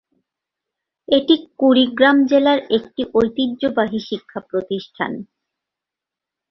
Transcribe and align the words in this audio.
এটি 1.07 1.35
কুড়িগ্রাম 1.59 2.17
জেলার 2.29 2.59
একটি 2.77 3.01
ঐতিহ্যবাহী 3.15 3.99
শিক্ষা 4.09 4.39
প্রতিষ্ঠান। 4.49 5.11